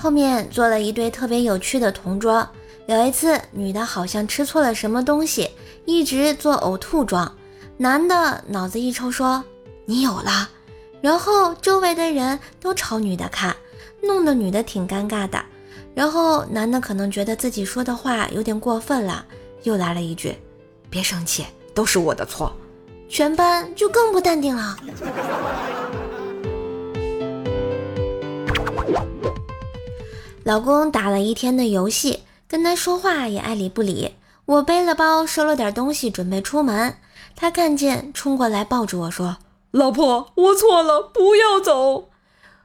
[0.00, 2.48] 后面坐了一对特别有趣的同桌。
[2.86, 5.50] 有一次，女的好像吃错了什么东西，
[5.84, 7.30] 一直做呕吐状。
[7.76, 9.44] 男的脑子一抽说
[9.84, 10.48] ：“你有了。”
[11.02, 13.54] 然后周围的人都朝女的看，
[14.02, 15.38] 弄得女的挺尴尬的。
[15.94, 19.22] 然后男的可能觉得自己说的话有点过分了，
[19.64, 20.34] 又来了一句
[20.88, 21.44] ：“别生气，
[21.74, 22.50] 都是我的错。”
[23.06, 24.78] 全班就更不淡定了。
[30.50, 34.16] 老公打了一天的游戏，跟他说话也爱理不理。
[34.46, 36.96] 我背了包，收了点东西，准备出门。
[37.36, 39.36] 他看见，冲过来抱住我说
[39.70, 42.08] ：“老婆，我错了，不要走。”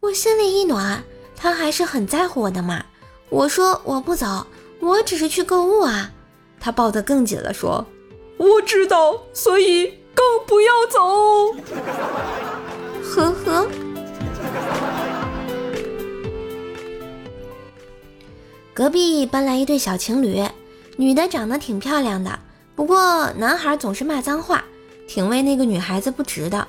[0.00, 1.04] 我心里一暖，
[1.36, 2.82] 他还是很在乎我的嘛。
[3.28, 4.46] 我说：“我不走，
[4.80, 6.10] 我只是去购物啊。”
[6.58, 7.84] 他抱得更紧了，说
[8.40, 11.52] ：“我知道，所以更不要走。”
[13.04, 13.68] 呵呵。
[18.86, 20.40] 隔壁搬来一对小情侣，
[20.96, 22.38] 女的长得挺漂亮的，
[22.76, 24.64] 不过男孩总是骂脏话，
[25.08, 26.68] 挺为那个女孩子不值的。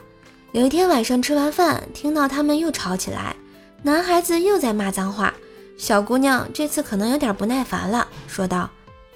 [0.52, 3.36] 有一天晚上吃完饭，听到他们又吵起来，
[3.84, 5.32] 男孩子又在骂脏话，
[5.78, 8.68] 小姑娘这次可能有点不耐烦了，说道：“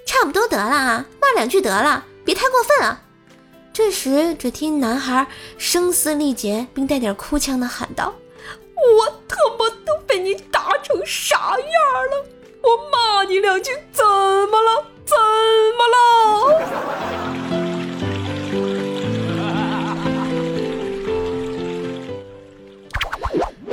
[0.05, 3.02] 差不多得了啊，骂两句得了，别太过分啊。”
[3.73, 5.25] 这时，只听男孩
[5.57, 8.13] 声嘶力竭，并带点哭腔的喊道
[8.77, 11.63] ：“我他妈都被你打成啥样
[12.11, 12.27] 了！”
[12.62, 14.86] 我骂你两句，怎么了？
[15.06, 15.17] 怎
[15.78, 15.95] 么了？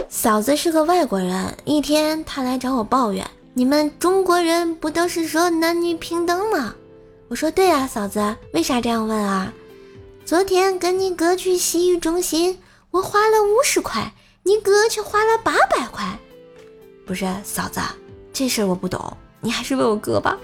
[0.09, 6.75] 嫂子是个外国人，一天她来找我抱怨：“你们中国人不都是说男女平等吗？”
[7.29, 9.53] 我说：“对啊，嫂子，为啥这样问啊？”
[10.27, 16.19] 昨天跟你哥去洗浴中心，我花了五十块，你哥却花了八百块。
[17.07, 17.81] 不是，嫂子。
[18.39, 20.39] 这事儿我不懂，你还是问我哥吧。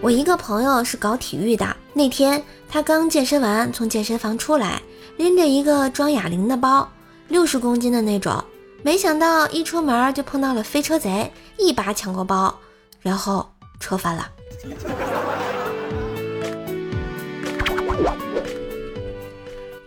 [0.00, 4.80] 我一个朋友是搞体育的，那天他刚健身完，从健身房出来，
[5.18, 6.90] 拎着一个装哑铃的包，
[7.28, 8.42] 六十公斤的那种。
[8.82, 12.58] 没想到一出门就碰到了飞车贼，一把抢过包，
[13.02, 13.46] 然后
[13.80, 14.26] 车翻了。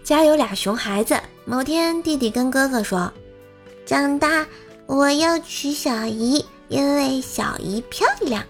[0.10, 1.16] 家有俩熊孩子。
[1.46, 3.14] 某天，弟弟跟哥哥说
[3.86, 4.44] ：“长大
[4.88, 8.44] 我要娶小姨，因为小姨漂亮。”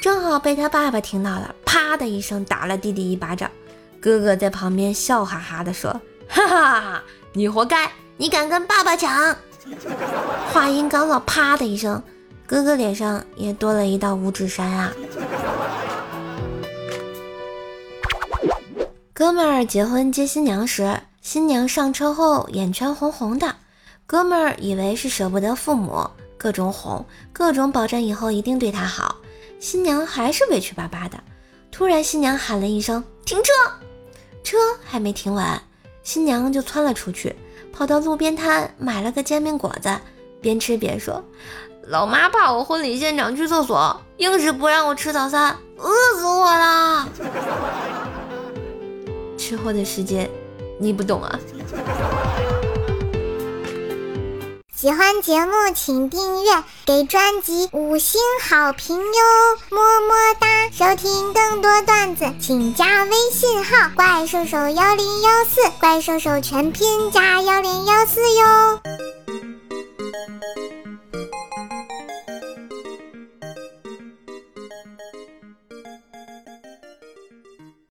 [0.00, 3.50] 正好被他爸爸听到了，啪的一声打了弟弟一巴掌。
[4.00, 6.00] 哥哥在旁边笑哈哈的说
[6.30, 7.02] ：“哈哈，
[7.32, 7.90] 你活该！
[8.16, 9.36] 你敢跟爸爸抢？”
[10.52, 12.00] 话音刚落，啪的一声，
[12.46, 14.92] 哥哥脸上也多了一道五指山啊。
[19.16, 23.54] 哥们儿结婚接新娘时，新娘上车后眼圈红红的，
[24.08, 26.04] 哥们儿以为是舍不得父母，
[26.36, 29.14] 各种哄，各种保证以后一定对她好。
[29.60, 31.16] 新娘还是委屈巴巴的。
[31.70, 33.52] 突然，新娘喊了一声“停车”，
[34.42, 35.46] 车还没停稳，
[36.02, 37.36] 新娘就窜了出去，
[37.72, 39.96] 跑到路边摊买了个煎饼果子，
[40.40, 41.22] 边吃边说
[41.86, 47.08] ：“老妈怕我婚礼现场去厕所，硬是不让我吃早餐，饿死我了。
[49.46, 50.30] ”吃货的世界，
[50.80, 51.38] 你不懂啊！
[54.74, 56.50] 喜欢节目请订阅，
[56.86, 58.18] 给专辑五星
[58.48, 59.22] 好评哟，
[59.68, 60.46] 么么哒！
[60.72, 68.80] 收听更多段子，请加微信号“怪兽手幺零幺四”，怪兽手全拼加幺零幺四哟。